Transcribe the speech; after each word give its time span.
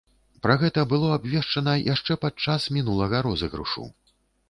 Пра 0.45 0.55
гэта 0.63 0.85
было 0.93 1.11
абвешчана 1.17 1.77
яшчэ 1.93 2.19
падчас 2.25 2.69
мінулага 2.81 3.25
розыгрышу. 3.31 3.91